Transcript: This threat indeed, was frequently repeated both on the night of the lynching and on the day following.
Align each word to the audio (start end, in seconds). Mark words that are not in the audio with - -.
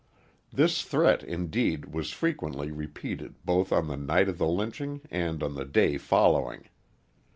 This 0.51 0.81
threat 0.81 1.21
indeed, 1.21 1.93
was 1.93 2.09
frequently 2.09 2.71
repeated 2.71 3.35
both 3.45 3.71
on 3.71 3.85
the 3.87 3.97
night 3.97 4.27
of 4.29 4.39
the 4.39 4.47
lynching 4.47 5.01
and 5.11 5.43
on 5.43 5.53
the 5.53 5.63
day 5.63 5.99
following. 5.99 6.67